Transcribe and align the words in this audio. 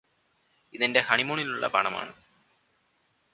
ഇതെന്റെ 0.73 0.99
ഹണിമൂണിനുള്ള 0.99 1.67
പണമാണ് 1.67 2.13